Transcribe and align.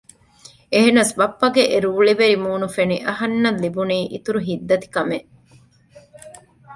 އެހެންނަސް 0.71 1.13
ބައްޕަގެ 1.19 1.63
އެ 1.71 1.77
ރުޅިވެރި 1.85 2.35
މޫނު 2.43 2.67
ފެނި 2.75 2.97
އަހަންނަށް 3.07 3.59
ލިބުނީ 3.63 3.97
އިތުރު 4.13 4.39
ހިތްދަތިކަމެއް 4.47 5.27